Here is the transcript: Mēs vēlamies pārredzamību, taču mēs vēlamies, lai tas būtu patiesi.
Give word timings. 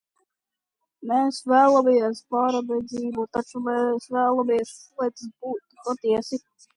Mēs 1.09 1.35
vēlamies 1.51 2.21
pārredzamību, 2.35 3.25
taču 3.37 3.61
mēs 3.67 4.07
vēlamies, 4.15 4.73
lai 5.03 5.11
tas 5.13 5.29
būtu 5.45 5.85
patiesi. 5.91 6.41